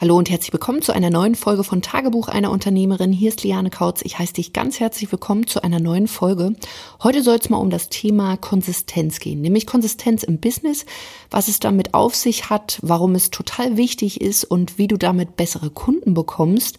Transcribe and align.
Hallo 0.00 0.16
und 0.16 0.30
herzlich 0.30 0.54
willkommen 0.54 0.80
zu 0.80 0.92
einer 0.92 1.10
neuen 1.10 1.34
Folge 1.34 1.62
von 1.62 1.82
Tagebuch 1.82 2.28
einer 2.28 2.50
Unternehmerin. 2.50 3.12
Hier 3.12 3.28
ist 3.28 3.42
Liane 3.44 3.68
Kautz. 3.68 4.00
Ich 4.00 4.18
heiße 4.18 4.32
dich 4.32 4.54
ganz 4.54 4.80
herzlich 4.80 5.12
willkommen 5.12 5.46
zu 5.46 5.62
einer 5.62 5.78
neuen 5.78 6.08
Folge. 6.08 6.54
Heute 7.02 7.22
soll 7.22 7.36
es 7.36 7.50
mal 7.50 7.58
um 7.58 7.68
das 7.68 7.90
Thema 7.90 8.38
Konsistenz 8.38 9.18
gehen, 9.20 9.42
nämlich 9.42 9.66
Konsistenz 9.66 10.22
im 10.22 10.40
Business, 10.40 10.86
was 11.30 11.48
es 11.48 11.60
damit 11.60 11.92
auf 11.92 12.14
sich 12.14 12.48
hat, 12.48 12.78
warum 12.80 13.14
es 13.14 13.30
total 13.30 13.76
wichtig 13.76 14.22
ist 14.22 14.44
und 14.44 14.78
wie 14.78 14.88
du 14.88 14.96
damit 14.96 15.36
bessere 15.36 15.68
Kunden 15.68 16.14
bekommst 16.14 16.78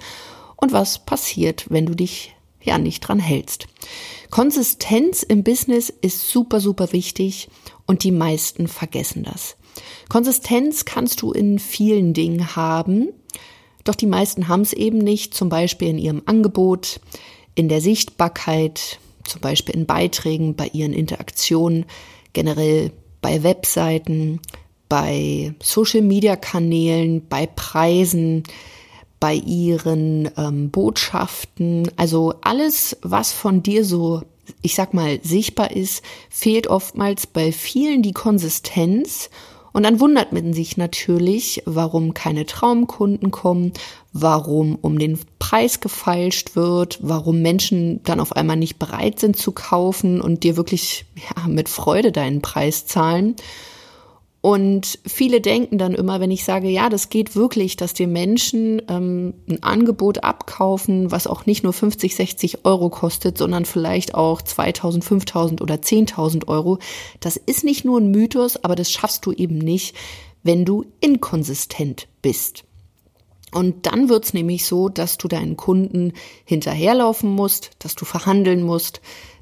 und 0.56 0.74
was 0.74 1.06
passiert, 1.06 1.68
wenn 1.70 1.86
du 1.86 1.94
dich 1.94 2.34
ja 2.60 2.80
nicht 2.80 3.02
dran 3.02 3.20
hältst. 3.20 3.68
Konsistenz 4.32 5.22
im 5.22 5.44
Business 5.44 5.94
ist 6.02 6.28
super, 6.32 6.60
super 6.60 6.92
wichtig 6.92 7.50
und 7.86 8.04
die 8.04 8.12
meisten 8.12 8.68
vergessen 8.68 9.22
das. 9.22 9.58
Konsistenz 10.10 10.86
kannst 10.86 11.22
du 11.22 11.32
in 11.32 11.60
vielen 11.60 12.14
Dingen 12.14 12.56
haben, 12.56 13.10
doch 13.84 13.96
die 13.96 14.08
meisten 14.08 14.48
haben 14.48 14.62
es 14.62 14.74
eben 14.74 15.00
nicht, 15.00 15.34
zum 15.34 15.50
Beispiel 15.50 15.90
in 15.90 15.98
ihrem 15.98 16.22
Angebot, 16.26 17.00
in 17.56 17.68
der 17.68 17.82
Sichtbarkeit, 17.82 19.00
zum 19.24 19.42
Beispiel 19.42 19.76
in 19.76 19.86
Beiträgen, 19.86 20.56
bei 20.56 20.70
ihren 20.74 20.94
Interaktionen, 20.94 21.86
generell 22.34 22.92
bei 23.22 23.44
Webseiten, 23.44 24.40
bei 24.90 25.54
Social-Media-Kanälen, 25.62 27.28
bei 27.28 27.46
Preisen, 27.48 28.44
bei 29.20 29.36
ihren 29.36 30.30
ähm, 30.36 30.72
Botschaften. 30.72 31.90
Also 31.96 32.34
alles, 32.42 32.98
was 33.02 33.32
von 33.32 33.64
dir 33.64 33.86
so, 33.86 34.24
ich 34.62 34.76
sag 34.76 34.94
mal, 34.94 35.20
sichtbar 35.24 35.72
ist, 35.72 36.04
fehlt 36.30 36.68
oftmals 36.68 37.28
bei 37.28 37.52
vielen 37.52 38.02
die 38.02 38.14
Konsistenz 38.14 39.30
und 39.74 39.84
dann 39.84 40.00
wundert 40.00 40.34
man 40.34 40.54
sich 40.54 40.78
natürlich, 40.78 41.64
warum 41.66 42.14
keine 42.14 42.46
Traumkunden 42.46 43.32
kommen, 43.32 43.74
warum 44.14 44.76
um 44.76 45.00
den 45.00 45.20
Preis 45.40 45.80
gefeilscht 45.80 46.56
wird, 46.56 47.00
warum 47.02 47.42
Menschen 47.42 48.04
dann 48.04 48.20
auf 48.20 48.36
einmal 48.36 48.58
nicht 48.58 48.80
bereit 48.80 49.20
sind 49.20 49.38
zu 49.38 49.52
kaufen 49.52 50.20
und 50.22 50.44
dir 50.44 50.58
wirklich 50.58 51.06
ja, 51.16 51.48
mit 51.48 51.70
Freude 51.70 52.12
deinen 52.12 52.42
Preis 52.42 52.86
zahlen. 52.86 53.36
Und 54.42 54.98
viele 55.06 55.40
denken 55.40 55.78
dann 55.78 55.94
immer, 55.94 56.20
wenn 56.20 56.32
ich 56.32 56.44
sage, 56.44 56.68
ja, 56.68 56.90
das 56.90 57.10
geht 57.10 57.36
wirklich, 57.36 57.76
dass 57.76 57.94
die 57.94 58.08
Menschen 58.08 58.82
ähm, 58.90 59.36
ein 59.48 59.62
Angebot 59.62 60.24
abkaufen, 60.24 61.12
was 61.12 61.28
auch 61.28 61.46
nicht 61.46 61.64
nur 61.64 61.74
50, 61.74 62.16
60 62.16 62.66
Euro 62.66 62.90
kostet, 62.90 63.38
sondern 63.38 63.66
vielleicht 63.66 64.16
auch 64.16 64.42
2000, 64.42 65.06
5000 65.06 65.62
oder 65.62 65.76
10.000 65.76 66.48
Euro. 66.48 66.80
Das 67.20 67.38
ist 67.38 67.64
nicht 67.64 67.86
nur 67.86 68.00
ein 68.00 68.10
Mythos, 68.10 68.58
aber 68.64 68.76
das 68.76 68.92
schaffst 68.92 69.28
du 69.28 69.32
eben 69.32 69.60
nicht, 69.60 69.96
wenn 70.42 70.66
du 70.66 70.86
inkonsistent 71.02 72.08
bist. 72.24 72.64
Und 73.54 73.86
dann 73.86 74.10
wird's 74.10 74.34
nämlich 74.34 74.66
so, 74.66 74.90
dass 74.90 75.20
du 75.20 75.28
deinen 75.28 75.56
Kunden 75.56 76.14
hinterherlaufen 76.46 77.30
musst, 77.30 77.72
dass 77.80 77.96
du 77.96 78.06
verhandeln 78.06 78.64
musst, 78.64 79.02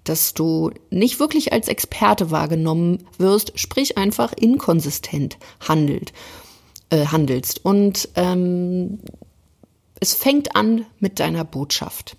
dass 0.09 0.33
du 0.33 0.71
nicht 0.89 1.19
wirklich 1.19 1.53
als 1.53 1.67
Experte 1.67 2.31
wahrgenommen 2.31 3.05
wirst, 3.19 3.59
sprich 3.59 3.97
einfach 3.97 4.33
inkonsistent 4.33 5.37
handelt, 5.67 6.13
äh, 6.89 7.05
handelst. 7.05 7.63
Und 7.63 8.09
ähm, 8.15 8.99
es 9.99 10.15
fängt 10.15 10.55
an 10.55 10.85
mit 10.99 11.19
deiner 11.19 11.43
Botschaft. 11.43 12.17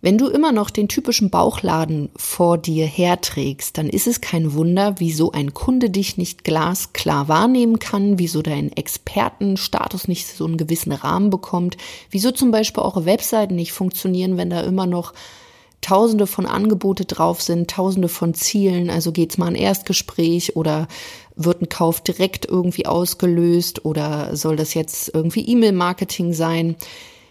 Wenn 0.00 0.18
du 0.18 0.28
immer 0.28 0.52
noch 0.52 0.70
den 0.70 0.88
typischen 0.88 1.30
Bauchladen 1.30 2.10
vor 2.16 2.58
dir 2.58 2.86
herträgst, 2.86 3.78
dann 3.78 3.88
ist 3.88 4.06
es 4.06 4.20
kein 4.20 4.54
Wunder, 4.54 4.96
wieso 4.98 5.32
ein 5.32 5.54
Kunde 5.54 5.90
dich 5.90 6.16
nicht 6.16 6.44
glasklar 6.44 7.28
wahrnehmen 7.28 7.78
kann, 7.78 8.18
wieso 8.18 8.42
dein 8.42 8.72
Expertenstatus 8.72 10.06
nicht 10.08 10.26
so 10.26 10.44
einen 10.44 10.56
gewissen 10.56 10.92
Rahmen 10.92 11.30
bekommt, 11.30 11.76
wieso 12.10 12.30
zum 12.30 12.50
Beispiel 12.52 12.82
auch 12.82 13.04
Webseiten 13.04 13.56
nicht 13.56 13.72
funktionieren, 13.72 14.36
wenn 14.36 14.50
da 14.50 14.60
immer 14.60 14.86
noch 14.86 15.14
Tausende 15.80 16.26
von 16.26 16.46
Angebote 16.46 17.04
drauf 17.04 17.40
sind, 17.40 17.70
Tausende 17.70 18.08
von 18.08 18.34
Zielen. 18.34 18.90
Also 18.90 19.12
geht's 19.12 19.38
mal 19.38 19.46
ein 19.46 19.54
Erstgespräch 19.54 20.56
oder 20.56 20.88
wird 21.36 21.62
ein 21.62 21.68
Kauf 21.68 22.00
direkt 22.00 22.46
irgendwie 22.46 22.86
ausgelöst 22.86 23.84
oder 23.84 24.36
soll 24.36 24.56
das 24.56 24.74
jetzt 24.74 25.12
irgendwie 25.14 25.46
E-Mail-Marketing 25.48 26.32
sein? 26.32 26.76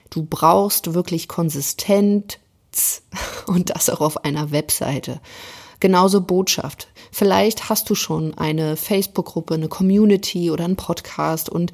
Du 0.09 0.23
brauchst 0.23 0.93
wirklich 0.93 1.27
konsistent 1.27 2.39
und 3.47 3.71
das 3.71 3.89
auch 3.89 4.01
auf 4.01 4.23
einer 4.23 4.51
Webseite. 4.51 5.19
Genauso 5.79 6.21
Botschaft. 6.21 6.87
Vielleicht 7.11 7.69
hast 7.69 7.89
du 7.89 7.95
schon 7.95 8.33
eine 8.35 8.77
Facebook-Gruppe, 8.77 9.53
eine 9.53 9.67
Community 9.67 10.49
oder 10.49 10.65
einen 10.65 10.75
Podcast 10.75 11.49
und 11.49 11.71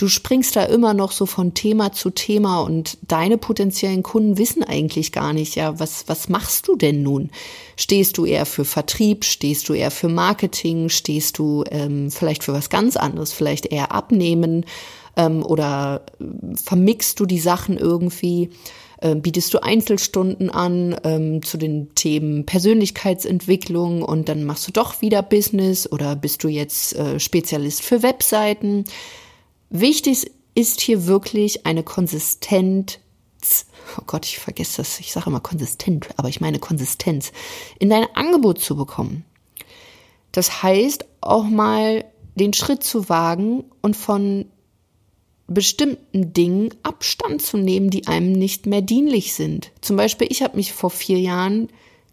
du 0.00 0.08
springst 0.08 0.56
da 0.56 0.64
immer 0.64 0.94
noch 0.94 1.12
so 1.12 1.26
von 1.26 1.52
Thema 1.52 1.92
zu 1.92 2.08
Thema 2.08 2.60
und 2.60 2.96
deine 3.06 3.36
potenziellen 3.36 4.02
Kunden 4.02 4.38
wissen 4.38 4.62
eigentlich 4.62 5.12
gar 5.12 5.34
nicht, 5.34 5.56
ja, 5.56 5.78
was, 5.78 6.04
was 6.06 6.30
machst 6.30 6.68
du 6.68 6.76
denn 6.76 7.02
nun? 7.02 7.30
Stehst 7.76 8.16
du 8.16 8.24
eher 8.24 8.46
für 8.46 8.64
Vertrieb? 8.64 9.26
Stehst 9.26 9.68
du 9.68 9.74
eher 9.74 9.90
für 9.90 10.08
Marketing? 10.08 10.88
Stehst 10.88 11.38
du 11.38 11.64
ähm, 11.70 12.10
vielleicht 12.10 12.44
für 12.44 12.54
was 12.54 12.70
ganz 12.70 12.96
anderes? 12.96 13.32
Vielleicht 13.32 13.66
eher 13.66 13.92
abnehmen? 13.92 14.64
Ähm, 15.16 15.44
oder 15.44 16.06
äh, 16.18 16.24
vermixst 16.56 17.20
du 17.20 17.26
die 17.26 17.40
Sachen 17.40 17.76
irgendwie? 17.76 18.48
Ähm, 19.02 19.20
bietest 19.20 19.52
du 19.52 19.62
Einzelstunden 19.62 20.48
an 20.48 20.96
ähm, 21.04 21.42
zu 21.42 21.58
den 21.58 21.94
Themen 21.94 22.46
Persönlichkeitsentwicklung 22.46 24.02
und 24.02 24.30
dann 24.30 24.44
machst 24.44 24.66
du 24.66 24.72
doch 24.72 25.02
wieder 25.02 25.22
Business 25.22 25.90
oder 25.90 26.16
bist 26.16 26.42
du 26.42 26.48
jetzt 26.48 26.96
äh, 26.96 27.20
Spezialist 27.20 27.82
für 27.82 28.02
Webseiten? 28.02 28.84
Wichtig 29.70 30.30
ist 30.54 30.80
hier 30.80 31.06
wirklich 31.06 31.64
eine 31.64 31.82
Konsistenz. 31.82 32.98
Oh 33.96 34.02
Gott, 34.06 34.26
ich 34.26 34.38
vergesse 34.38 34.78
das. 34.78 35.00
Ich 35.00 35.12
sage 35.12 35.30
immer 35.30 35.40
konsistent, 35.40 36.08
aber 36.16 36.28
ich 36.28 36.40
meine 36.40 36.58
Konsistenz 36.58 37.32
in 37.78 37.88
dein 37.88 38.06
Angebot 38.14 38.60
zu 38.60 38.76
bekommen. 38.76 39.24
Das 40.32 40.62
heißt, 40.62 41.06
auch 41.20 41.44
mal 41.44 42.04
den 42.34 42.52
Schritt 42.52 42.84
zu 42.84 43.08
wagen 43.08 43.64
und 43.80 43.96
von 43.96 44.46
bestimmten 45.46 46.32
Dingen 46.32 46.70
Abstand 46.82 47.42
zu 47.42 47.56
nehmen, 47.56 47.90
die 47.90 48.06
einem 48.06 48.32
nicht 48.32 48.66
mehr 48.66 48.82
dienlich 48.82 49.34
sind. 49.34 49.72
Zum 49.80 49.96
Beispiel, 49.96 50.28
ich 50.30 50.42
habe 50.42 50.56
mich 50.56 50.72
vor 50.72 50.90
vier 50.90 51.18
Jahren 51.18 51.68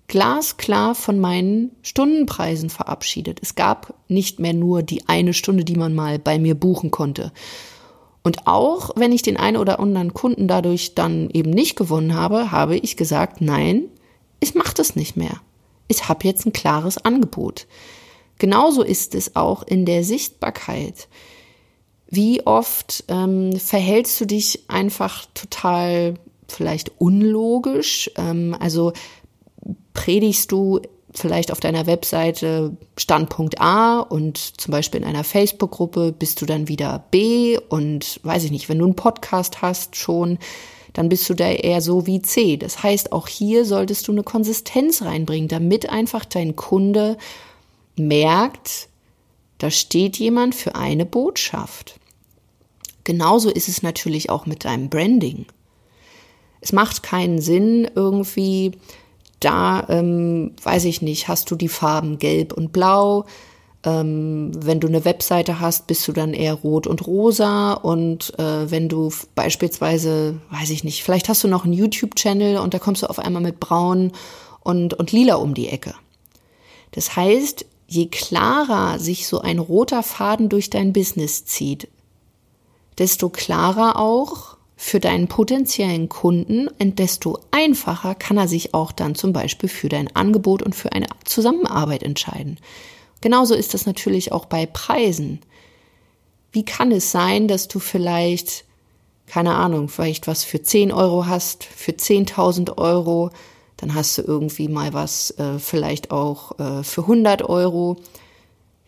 glasklar 0.08 0.96
von 0.96 1.20
meinen 1.20 1.72
Stundenpreisen 1.82 2.70
verabschiedet. 2.70 3.40
Es 3.42 3.56
gab 3.56 3.94
nicht 4.08 4.40
mehr 4.40 4.54
nur 4.54 4.82
die 4.82 5.08
eine 5.08 5.34
Stunde, 5.34 5.66
die 5.66 5.76
man 5.76 5.94
mal 5.94 6.18
bei 6.18 6.40
mir 6.40 6.56
buchen 6.56 6.92
konnte. 6.92 7.32
Und 8.24 8.48
auch 8.48 8.92
wenn 8.96 9.12
ich 9.12 9.22
den 9.22 9.38
einen 9.38 9.58
oder 9.58 9.80
anderen 9.80 10.14
Kunden 10.14 10.48
dadurch 10.48 10.96
dann 10.96 11.30
eben 11.30 11.52
nicht 11.52 11.76
gewonnen 11.76 12.14
habe, 12.14 12.52
habe 12.52 12.78
ich 12.78 12.98
gesagt, 12.98 13.42
nein, 13.42 13.84
ich 14.40 14.56
mache 14.56 14.74
das 14.74 14.96
nicht 14.96 15.18
mehr. 15.18 15.42
Ich 15.88 16.10
habe 16.10 16.28
jetzt 16.28 16.46
ein 16.46 16.54
klares 16.54 16.98
Angebot. 16.98 17.68
Genauso 18.38 18.84
ist 18.84 19.16
es 19.16 19.36
auch 19.36 19.64
in 19.64 19.86
der 19.86 20.04
Sichtbarkeit. 20.04 21.08
Wie 22.10 22.46
oft 22.46 23.04
ähm, 23.08 23.58
verhältst 23.58 24.20
du 24.22 24.26
dich 24.26 24.64
einfach 24.68 25.26
total 25.34 26.16
vielleicht 26.48 26.92
unlogisch? 27.00 28.12
Ähm, 28.18 28.56
also 28.60 28.94
predigst 29.98 30.52
du 30.52 30.80
vielleicht 31.12 31.52
auf 31.52 31.60
deiner 31.60 31.88
Webseite 31.88 32.78
Standpunkt 32.96 33.60
A 33.60 34.00
und 34.00 34.38
zum 34.38 34.72
Beispiel 34.72 35.02
in 35.02 35.08
einer 35.08 35.24
Facebook-Gruppe 35.24 36.12
bist 36.12 36.40
du 36.40 36.46
dann 36.46 36.68
wieder 36.68 37.06
B 37.10 37.58
und 37.70 38.20
weiß 38.24 38.44
ich 38.44 38.52
nicht, 38.52 38.70
wenn 38.70 38.78
du 38.78 38.86
einen 38.86 38.96
Podcast 38.96 39.64
hast 39.64 39.96
schon, 39.96 40.38
dann 40.94 41.10
bist 41.10 41.28
du 41.30 41.34
da 41.34 41.50
eher 41.50 41.82
so 41.82 42.06
wie 42.06 42.22
C. 42.22 42.58
Das 42.58 42.84
heißt, 42.84 43.12
auch 43.12 43.28
hier 43.28 43.66
solltest 43.66 44.08
du 44.08 44.12
eine 44.12 44.24
Konsistenz 44.24 45.02
reinbringen, 45.02 45.48
damit 45.48 45.90
einfach 45.90 46.26
dein 46.26 46.56
Kunde 46.56 47.18
merkt, 47.96 48.88
da 49.58 49.72
steht 49.72 50.18
jemand 50.18 50.54
für 50.54 50.76
eine 50.76 51.08
Botschaft. 51.08 52.00
Genauso 53.04 53.50
ist 53.50 53.68
es 53.68 53.82
natürlich 53.82 54.30
auch 54.30 54.46
mit 54.46 54.64
deinem 54.64 54.90
Branding. 54.90 55.48
Es 56.62 56.72
macht 56.72 57.02
keinen 57.02 57.42
Sinn, 57.42 57.90
irgendwie 57.96 58.74
da, 59.40 59.86
ähm, 59.90 60.54
weiß 60.64 60.86
ich 60.86 61.02
nicht, 61.02 61.28
hast 61.28 61.52
du 61.52 61.56
die 61.56 61.70
Farben 61.70 62.18
gelb 62.18 62.54
und 62.54 62.72
blau. 62.72 63.26
Ähm, 63.84 64.52
wenn 64.56 64.80
du 64.80 64.88
eine 64.88 65.06
Webseite 65.06 65.60
hast, 65.60 65.88
bist 65.88 66.08
du 66.08 66.12
dann 66.12 66.34
eher 66.34 66.56
rot 66.56 66.88
und 66.88 67.06
rosa. 67.06 67.74
Und 67.74 68.38
äh, 68.40 68.70
wenn 68.72 68.90
du 68.90 69.12
beispielsweise, 69.36 70.40
weiß 70.50 70.72
ich 70.72 70.84
nicht, 70.84 71.04
vielleicht 71.04 71.30
hast 71.30 71.44
du 71.44 71.48
noch 71.48 71.64
einen 71.64 71.74
YouTube-Channel 71.74 72.58
und 72.58 72.74
da 72.74 72.80
kommst 72.80 73.04
du 73.04 73.08
auf 73.08 73.20
einmal 73.20 73.42
mit 73.42 73.60
braun 73.60 74.12
und, 74.62 74.96
und 74.96 75.12
lila 75.12 75.36
um 75.36 75.54
die 75.54 75.70
Ecke. 75.70 75.94
Das 76.92 77.16
heißt, 77.16 77.66
je 77.88 78.08
klarer 78.08 79.00
sich 79.00 79.28
so 79.28 79.40
ein 79.40 79.60
roter 79.60 80.04
Faden 80.04 80.50
durch 80.50 80.70
dein 80.70 80.94
Business 80.94 81.46
zieht, 81.46 81.88
desto 82.98 83.30
klarer 83.30 84.00
auch 84.00 84.57
für 84.78 85.00
deinen 85.00 85.28
potenziellen 85.28 86.08
Kunden 86.08 86.68
und 86.68 87.00
desto 87.00 87.40
einfacher 87.52 88.16
kann 88.16 88.38
er 88.38 88.48
sich 88.48 88.74
auch 88.74 88.94
dann 88.94 89.16
zum 89.16 89.34
Beispiel 89.34 89.68
für 89.68 89.90
dein 89.90 90.16
Angebot 90.16 90.62
und 90.62 90.76
für 90.76 90.94
eine 90.94 91.08
Zusammenarbeit 91.26 92.04
entscheiden. 92.04 92.58
Genauso 93.20 93.56
ist 93.56 93.74
das 93.74 93.86
natürlich 93.86 94.32
auch 94.32 94.46
bei 94.46 94.66
Preisen. 94.66 95.42
Wie 96.52 96.64
kann 96.64 96.92
es 96.92 97.12
sein, 97.12 97.48
dass 97.48 97.68
du 97.68 97.80
vielleicht 97.80 98.64
keine 99.28 99.56
Ahnung, 99.56 99.90
vielleicht 99.90 100.26
was 100.26 100.44
für 100.44 100.64
10 100.64 100.92
Euro 100.92 101.28
hast, 101.28 101.66
für 101.66 101.92
10.000 101.92 102.78
Euro, 102.78 103.30
dann 103.76 103.94
hast 103.94 104.18
du 104.18 104.24
irgendwie 104.24 104.70
mal 104.70 104.94
was 104.94 105.32
äh, 105.32 105.60
vielleicht 105.60 106.10
auch 106.12 106.58
äh, 106.60 106.84
für 106.84 107.02
100 107.02 107.44
Euro. 107.44 107.98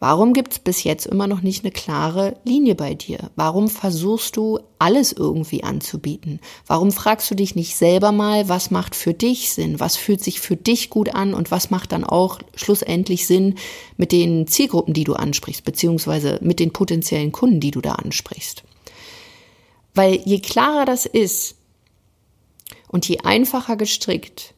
Warum 0.02 0.34
gibt 0.34 0.54
es 0.54 0.60
bis 0.60 0.86
jetzt 0.86 1.06
immer 1.06 1.28
noch 1.28 1.42
nicht 1.42 1.66
eine 1.66 1.74
klare 1.74 2.38
Linie 2.46 2.74
bei 2.74 2.94
dir? 2.94 3.32
Warum 3.36 3.68
versuchst 3.68 4.38
du 4.38 4.60
alles 4.80 5.12
irgendwie 5.12 5.66
anzubieten? 5.66 6.40
Warum 6.66 6.94
fragst 6.94 7.30
du 7.30 7.36
dich 7.36 7.54
nicht 7.54 7.76
selber 7.76 8.14
mal, 8.14 8.48
was 8.48 8.72
macht 8.72 8.96
für 8.96 9.14
dich 9.14 9.52
Sinn? 9.52 9.82
Was 9.82 9.98
fühlt 9.98 10.24
sich 10.24 10.40
für 10.40 10.56
dich 10.56 10.90
gut 10.90 11.14
an 11.16 11.34
und 11.34 11.52
was 11.52 11.70
macht 11.70 11.92
dann 11.92 12.06
auch 12.06 12.40
schlussendlich 12.56 13.28
Sinn 13.28 13.56
mit 13.98 14.14
den 14.14 14.48
Zielgruppen, 14.48 14.94
die 14.94 15.04
du 15.04 15.16
ansprichst, 15.16 15.66
beziehungsweise 15.66 16.40
mit 16.42 16.62
den 16.62 16.72
potenziellen 16.72 17.34
Kunden, 17.34 17.60
die 17.60 17.72
du 17.72 17.82
da 17.82 17.94
ansprichst? 17.96 18.64
Weil 19.94 20.22
je 20.24 20.40
klarer 20.40 20.86
das 20.86 21.06
ist 21.06 21.56
und 22.88 23.06
je 23.06 23.20
einfacher 23.26 23.76
gestrickt, 23.76 24.54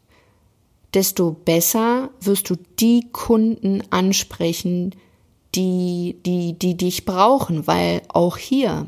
desto 0.93 1.31
besser 1.31 2.11
wirst 2.19 2.47
du 2.51 2.57
die 2.79 3.07
Kunden 3.11 3.81
ansprechen, 3.89 4.93
die, 5.55 6.17
die, 6.25 6.53
die 6.53 6.75
dich 6.75 7.05
brauchen, 7.05 7.67
weil 7.67 8.01
auch 8.07 8.37
hier, 8.37 8.87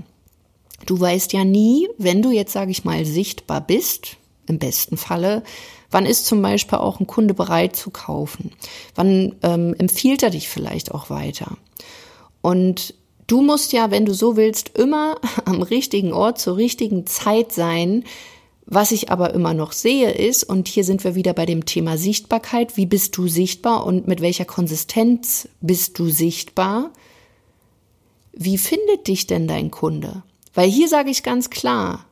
du 0.85 0.99
weißt 0.99 1.33
ja 1.33 1.43
nie, 1.43 1.89
wenn 1.97 2.21
du 2.21 2.31
jetzt, 2.31 2.53
sage 2.53 2.71
ich 2.71 2.85
mal, 2.85 3.05
sichtbar 3.05 3.61
bist, 3.61 4.17
im 4.47 4.59
besten 4.59 4.97
Falle, 4.97 5.43
wann 5.91 6.05
ist 6.05 6.25
zum 6.25 6.41
Beispiel 6.41 6.79
auch 6.79 6.99
ein 6.99 7.07
Kunde 7.07 7.33
bereit 7.33 7.75
zu 7.75 7.91
kaufen? 7.91 8.51
Wann 8.95 9.35
ähm, 9.43 9.75
empfiehlt 9.77 10.23
er 10.23 10.31
dich 10.31 10.49
vielleicht 10.49 10.91
auch 10.91 11.09
weiter? 11.09 11.57
Und 12.41 12.93
du 13.27 13.41
musst 13.41 13.73
ja, 13.73 13.91
wenn 13.91 14.05
du 14.05 14.13
so 14.13 14.35
willst, 14.35 14.77
immer 14.77 15.17
am 15.45 15.61
richtigen 15.61 16.13
Ort 16.13 16.39
zur 16.39 16.57
richtigen 16.57 17.05
Zeit 17.05 17.51
sein, 17.51 18.03
was 18.65 18.91
ich 18.91 19.11
aber 19.11 19.33
immer 19.33 19.53
noch 19.53 19.71
sehe 19.71 20.11
ist, 20.11 20.43
und 20.43 20.67
hier 20.67 20.83
sind 20.83 21.03
wir 21.03 21.15
wieder 21.15 21.33
bei 21.33 21.45
dem 21.45 21.65
Thema 21.65 21.97
Sichtbarkeit, 21.97 22.77
wie 22.77 22.85
bist 22.85 23.17
du 23.17 23.27
sichtbar 23.27 23.85
und 23.85 24.07
mit 24.07 24.21
welcher 24.21 24.45
Konsistenz 24.45 25.47
bist 25.61 25.99
du 25.99 26.09
sichtbar? 26.09 26.91
Wie 28.31 28.57
findet 28.57 29.07
dich 29.07 29.27
denn 29.27 29.47
dein 29.47 29.69
Kunde? 29.69 30.23
Weil 30.53 30.69
hier 30.69 30.87
sage 30.87 31.11
ich 31.11 31.23
ganz 31.23 31.49
klar, 31.49 32.05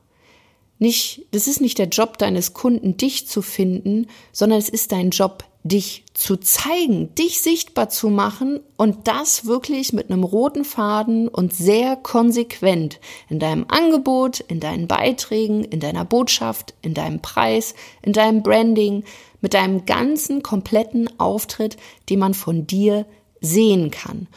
nicht, 0.77 1.27
das 1.31 1.47
ist 1.47 1.61
nicht 1.61 1.77
der 1.77 1.87
Job 1.87 2.17
deines 2.17 2.53
Kunden, 2.53 2.97
dich 2.97 3.27
zu 3.27 3.41
finden, 3.41 4.07
sondern 4.31 4.59
es 4.59 4.67
ist 4.67 4.91
dein 4.91 5.11
Job, 5.11 5.43
dich 5.63 6.05
zu 6.13 6.37
zeigen, 6.37 7.13
dich 7.15 7.41
sichtbar 7.41 7.89
zu 7.89 8.09
machen 8.09 8.59
und 8.77 9.07
das 9.07 9.45
wirklich 9.45 9.93
mit 9.93 10.09
einem 10.09 10.23
roten 10.23 10.65
Faden 10.65 11.27
und 11.27 11.53
sehr 11.53 11.95
konsequent 11.95 12.99
in 13.29 13.39
deinem 13.39 13.65
Angebot, 13.67 14.39
in 14.39 14.59
deinen 14.59 14.87
Beiträgen, 14.87 15.63
in 15.63 15.79
deiner 15.79 16.05
Botschaft, 16.05 16.73
in 16.81 16.93
deinem 16.93 17.21
Preis, 17.21 17.75
in 18.01 18.13
deinem 18.13 18.41
Branding, 18.41 19.03
mit 19.41 19.53
deinem 19.53 19.85
ganzen 19.85 20.41
kompletten 20.41 21.19
Auftritt, 21.19 21.77
den 22.09 22.19
man 22.19 22.33
von 22.33 22.65
dir 22.65 23.05
sehen 23.39 23.91
kann. 23.91 24.27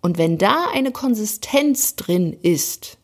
Und 0.00 0.18
wenn 0.18 0.38
da 0.38 0.66
eine 0.72 0.92
Konsistenz 0.92 1.96
drin 1.96 2.36
ist, 2.42 2.96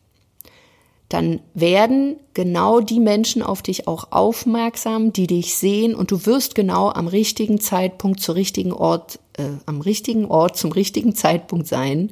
dann 1.09 1.39
werden 1.53 2.17
genau 2.33 2.81
die 2.81 2.99
Menschen 2.99 3.41
auf 3.41 3.61
dich 3.61 3.87
auch 3.87 4.11
aufmerksam, 4.11 5.13
die 5.13 5.27
dich 5.27 5.55
sehen 5.55 5.95
und 5.95 6.11
du 6.11 6.25
wirst 6.25 6.53
genau 6.53 6.89
am 6.89 7.07
richtigen 7.07 7.61
Zeitpunkt 7.61 8.19
zur 8.19 8.35
richtigen 8.35 8.73
Ort, 8.73 9.19
äh, 9.37 9.43
am 9.65 9.79
richtigen 9.79 10.25
Ort 10.25 10.57
zum 10.57 10.71
richtigen 10.71 11.15
Zeitpunkt 11.15 11.67
sein, 11.67 12.11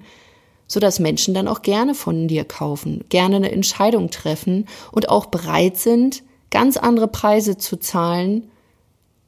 so 0.67 0.79
dass 0.79 0.99
Menschen 0.99 1.33
dann 1.33 1.49
auch 1.49 1.61
gerne 1.61 1.93
von 1.93 2.27
dir 2.27 2.45
kaufen, 2.45 3.03
gerne 3.09 3.35
eine 3.35 3.51
Entscheidung 3.51 4.11
treffen 4.11 4.65
und 4.93 5.09
auch 5.09 5.25
bereit 5.25 5.77
sind, 5.77 6.23
ganz 6.49 6.77
andere 6.77 7.09
Preise 7.09 7.57
zu 7.57 7.77
zahlen 7.77 8.49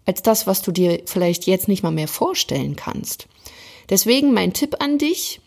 als 0.06 0.22
das, 0.22 0.48
was 0.48 0.62
du 0.62 0.72
dir 0.72 1.02
vielleicht 1.06 1.46
jetzt 1.46 1.68
nicht 1.68 1.84
mal 1.84 1.92
mehr 1.92 2.08
vorstellen 2.08 2.78
kannst. 2.78 3.28
Deswegen 3.90 4.34
mein 4.34 4.54
Tipp 4.54 4.78
an 4.80 4.98
dich, 4.98 5.42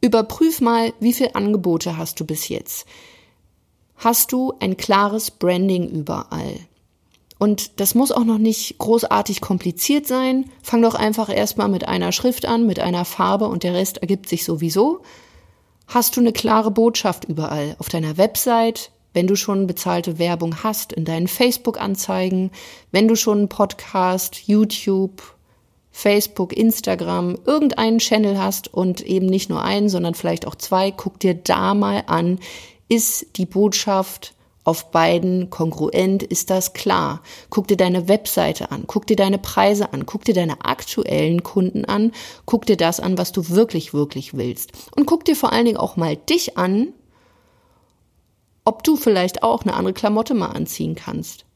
überprüf 0.00 0.62
mal, 0.62 0.94
wie 1.00 1.12
viele 1.12 1.34
Angebote 1.34 1.98
hast 1.98 2.18
du 2.18 2.24
bis 2.24 2.48
jetzt 2.48 2.86
hast 3.98 4.32
du 4.32 4.54
ein 4.60 4.76
klares 4.76 5.30
Branding 5.30 5.88
überall. 5.88 6.54
Und 7.38 7.78
das 7.80 7.94
muss 7.94 8.10
auch 8.10 8.24
noch 8.24 8.38
nicht 8.38 8.78
großartig 8.78 9.40
kompliziert 9.40 10.06
sein. 10.06 10.50
Fang 10.62 10.82
doch 10.82 10.94
einfach 10.94 11.28
erstmal 11.28 11.68
mit 11.68 11.86
einer 11.86 12.10
Schrift 12.10 12.46
an, 12.46 12.66
mit 12.66 12.80
einer 12.80 13.04
Farbe 13.04 13.46
und 13.46 13.62
der 13.62 13.74
Rest 13.74 13.98
ergibt 13.98 14.28
sich 14.28 14.44
sowieso. 14.44 15.02
Hast 15.86 16.16
du 16.16 16.20
eine 16.20 16.32
klare 16.32 16.70
Botschaft 16.70 17.24
überall 17.24 17.76
auf 17.78 17.88
deiner 17.88 18.16
Website, 18.16 18.90
wenn 19.14 19.26
du 19.26 19.36
schon 19.36 19.66
bezahlte 19.66 20.18
Werbung 20.18 20.62
hast, 20.62 20.92
in 20.92 21.04
deinen 21.04 21.28
Facebook-Anzeigen, 21.28 22.50
wenn 22.90 23.08
du 23.08 23.16
schon 23.16 23.38
einen 23.38 23.48
Podcast, 23.48 24.42
YouTube, 24.46 25.22
Facebook, 25.90 26.56
Instagram, 26.56 27.38
irgendeinen 27.46 27.98
Channel 27.98 28.38
hast 28.38 28.72
und 28.72 29.00
eben 29.00 29.26
nicht 29.26 29.48
nur 29.48 29.62
einen, 29.62 29.88
sondern 29.88 30.14
vielleicht 30.14 30.46
auch 30.46 30.54
zwei, 30.56 30.90
guck 30.90 31.18
dir 31.20 31.34
da 31.34 31.74
mal 31.74 32.04
an, 32.06 32.38
ist 32.88 33.36
die 33.36 33.46
Botschaft 33.46 34.34
auf 34.64 34.90
beiden 34.90 35.48
kongruent? 35.48 36.22
Ist 36.22 36.50
das 36.50 36.74
klar? 36.74 37.22
Guck 37.48 37.68
dir 37.68 37.76
deine 37.76 38.08
Webseite 38.08 38.70
an, 38.70 38.84
guck 38.86 39.06
dir 39.06 39.16
deine 39.16 39.38
Preise 39.38 39.92
an, 39.92 40.04
guck 40.04 40.24
dir 40.24 40.34
deine 40.34 40.64
aktuellen 40.64 41.42
Kunden 41.42 41.84
an, 41.86 42.12
guck 42.44 42.66
dir 42.66 42.76
das 42.76 43.00
an, 43.00 43.16
was 43.16 43.32
du 43.32 43.48
wirklich, 43.48 43.94
wirklich 43.94 44.36
willst. 44.36 44.72
Und 44.94 45.06
guck 45.06 45.24
dir 45.24 45.36
vor 45.36 45.52
allen 45.52 45.64
Dingen 45.64 45.78
auch 45.78 45.96
mal 45.96 46.16
dich 46.16 46.58
an, 46.58 46.92
ob 48.66 48.82
du 48.84 48.96
vielleicht 48.96 49.42
auch 49.42 49.62
eine 49.62 49.72
andere 49.72 49.94
Klamotte 49.94 50.34
mal 50.34 50.48
anziehen 50.48 50.94
kannst. 50.94 51.46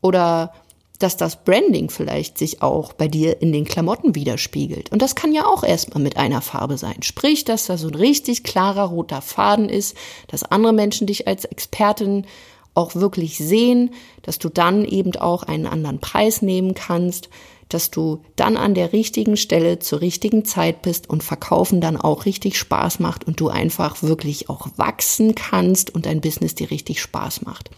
Oder 0.00 0.52
dass 0.98 1.16
das 1.16 1.44
Branding 1.44 1.90
vielleicht 1.90 2.38
sich 2.38 2.62
auch 2.62 2.92
bei 2.92 3.08
dir 3.08 3.42
in 3.42 3.52
den 3.52 3.64
Klamotten 3.64 4.14
widerspiegelt. 4.14 4.92
Und 4.92 5.02
das 5.02 5.14
kann 5.14 5.32
ja 5.32 5.46
auch 5.46 5.62
erstmal 5.62 6.02
mit 6.02 6.16
einer 6.16 6.40
Farbe 6.40 6.78
sein. 6.78 7.02
Sprich, 7.02 7.44
dass 7.44 7.66
da 7.66 7.76
so 7.76 7.88
ein 7.88 7.94
richtig 7.94 8.44
klarer 8.44 8.84
roter 8.84 9.22
Faden 9.22 9.68
ist, 9.68 9.96
dass 10.28 10.42
andere 10.42 10.72
Menschen 10.72 11.06
dich 11.06 11.28
als 11.28 11.44
Expertin 11.44 12.26
auch 12.74 12.94
wirklich 12.94 13.38
sehen, 13.38 13.94
dass 14.22 14.38
du 14.38 14.48
dann 14.48 14.84
eben 14.84 15.14
auch 15.16 15.42
einen 15.42 15.66
anderen 15.66 15.98
Preis 15.98 16.42
nehmen 16.42 16.74
kannst, 16.74 17.30
dass 17.68 17.90
du 17.90 18.22
dann 18.36 18.56
an 18.56 18.74
der 18.74 18.92
richtigen 18.92 19.36
Stelle 19.36 19.78
zur 19.78 20.00
richtigen 20.00 20.44
Zeit 20.44 20.82
bist 20.82 21.10
und 21.10 21.24
Verkaufen 21.24 21.80
dann 21.80 21.96
auch 21.96 22.24
richtig 22.26 22.58
Spaß 22.58 23.00
macht 23.00 23.24
und 23.24 23.40
du 23.40 23.48
einfach 23.48 24.02
wirklich 24.02 24.48
auch 24.48 24.68
wachsen 24.76 25.34
kannst 25.34 25.92
und 25.94 26.06
dein 26.06 26.20
Business 26.20 26.54
dir 26.54 26.70
richtig 26.70 27.00
Spaß 27.00 27.42
macht. 27.42 27.70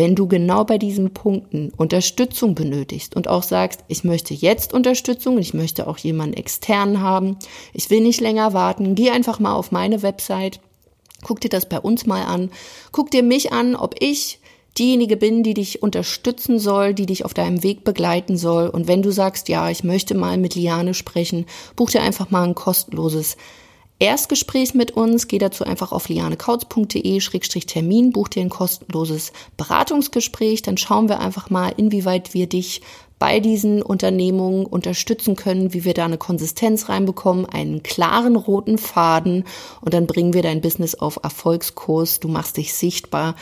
Wenn 0.00 0.14
du 0.14 0.26
genau 0.26 0.64
bei 0.64 0.78
diesen 0.78 1.12
Punkten 1.12 1.74
Unterstützung 1.76 2.54
benötigst 2.54 3.14
und 3.16 3.28
auch 3.28 3.42
sagst, 3.42 3.84
ich 3.86 4.02
möchte 4.02 4.32
jetzt 4.32 4.72
Unterstützung, 4.72 5.36
ich 5.36 5.52
möchte 5.52 5.86
auch 5.86 5.98
jemanden 5.98 6.38
extern 6.38 7.02
haben, 7.02 7.36
ich 7.74 7.90
will 7.90 8.00
nicht 8.00 8.18
länger 8.18 8.54
warten, 8.54 8.94
geh 8.94 9.10
einfach 9.10 9.40
mal 9.40 9.52
auf 9.52 9.72
meine 9.72 10.00
Website, 10.00 10.58
guck 11.22 11.42
dir 11.42 11.50
das 11.50 11.68
bei 11.68 11.78
uns 11.78 12.06
mal 12.06 12.22
an, 12.22 12.50
guck 12.92 13.10
dir 13.10 13.22
mich 13.22 13.52
an, 13.52 13.76
ob 13.76 13.94
ich 14.00 14.38
diejenige 14.78 15.18
bin, 15.18 15.42
die 15.42 15.52
dich 15.52 15.82
unterstützen 15.82 16.58
soll, 16.58 16.94
die 16.94 17.04
dich 17.04 17.26
auf 17.26 17.34
deinem 17.34 17.62
Weg 17.62 17.84
begleiten 17.84 18.38
soll. 18.38 18.70
Und 18.70 18.88
wenn 18.88 19.02
du 19.02 19.10
sagst, 19.10 19.50
ja, 19.50 19.68
ich 19.68 19.84
möchte 19.84 20.14
mal 20.14 20.38
mit 20.38 20.54
Liane 20.54 20.94
sprechen, 20.94 21.44
buch 21.76 21.90
dir 21.90 22.00
einfach 22.00 22.30
mal 22.30 22.44
ein 22.44 22.54
kostenloses 22.54 23.36
Erstgespräch 24.00 24.74
mit 24.74 24.90
uns, 24.92 25.28
geh 25.28 25.38
dazu 25.38 25.64
einfach 25.64 25.92
auf 25.92 26.08
lianekautz.de-termin, 26.08 28.12
buch 28.12 28.28
dir 28.28 28.40
ein 28.40 28.48
kostenloses 28.48 29.32
Beratungsgespräch, 29.56 30.62
dann 30.62 30.78
schauen 30.78 31.08
wir 31.08 31.20
einfach 31.20 31.50
mal, 31.50 31.72
inwieweit 31.76 32.34
wir 32.34 32.48
dich 32.48 32.80
bei 33.20 33.38
diesen 33.38 33.82
Unternehmungen 33.82 34.64
unterstützen 34.64 35.36
können, 35.36 35.74
wie 35.74 35.84
wir 35.84 35.92
da 35.92 36.06
eine 36.06 36.16
Konsistenz 36.16 36.88
reinbekommen, 36.88 37.44
einen 37.44 37.82
klaren 37.82 38.34
roten 38.34 38.78
Faden. 38.78 39.44
Und 39.82 39.92
dann 39.92 40.06
bringen 40.06 40.32
wir 40.32 40.42
dein 40.42 40.62
Business 40.62 40.94
auf 40.94 41.20
Erfolgskurs, 41.22 42.20
du 42.20 42.28
machst 42.28 42.56
dich 42.56 42.72
sichtbar. 42.72 43.36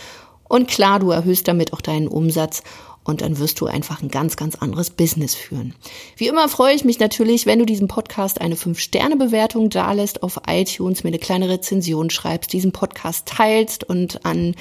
Und 0.48 0.66
klar, 0.66 0.98
du 0.98 1.12
erhöhst 1.12 1.46
damit 1.46 1.72
auch 1.72 1.80
deinen 1.80 2.08
Umsatz 2.08 2.64
und 3.04 3.20
dann 3.22 3.38
wirst 3.38 3.60
du 3.60 3.66
einfach 3.66 4.02
ein 4.02 4.08
ganz, 4.08 4.36
ganz 4.36 4.54
anderes 4.56 4.90
Business 4.90 5.34
führen. 5.34 5.74
Wie 6.16 6.28
immer 6.28 6.48
freue 6.48 6.74
ich 6.74 6.84
mich 6.84 6.98
natürlich, 6.98 7.46
wenn 7.46 7.58
du 7.58 7.66
diesem 7.66 7.88
Podcast 7.88 8.40
eine 8.40 8.54
5-Sterne-Bewertung 8.54 9.70
dalässt 9.70 10.22
auf 10.22 10.40
iTunes, 10.46 11.04
mir 11.04 11.08
eine 11.08 11.18
kleine 11.18 11.48
Rezension 11.48 12.10
schreibst, 12.10 12.52
diesen 12.52 12.72
Podcast 12.72 13.26
teilst 13.26 13.84
und 13.84 14.24
an 14.24 14.54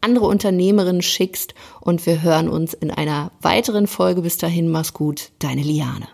andere 0.00 0.26
Unternehmerinnen 0.26 1.02
schickst 1.02 1.54
und 1.80 2.04
wir 2.06 2.22
hören 2.22 2.48
uns 2.48 2.74
in 2.74 2.90
einer 2.90 3.32
weiteren 3.40 3.86
Folge. 3.86 4.22
Bis 4.22 4.36
dahin, 4.36 4.68
mach's 4.68 4.92
gut, 4.92 5.30
deine 5.38 5.62
Liane. 5.62 6.08